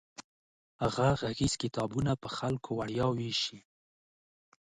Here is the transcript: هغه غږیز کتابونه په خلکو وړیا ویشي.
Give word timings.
هغه 0.83 1.07
غږیز 1.21 1.53
کتابونه 1.63 2.11
په 2.21 2.29
خلکو 2.37 2.69
وړیا 2.79 3.07
ویشي. 3.11 3.59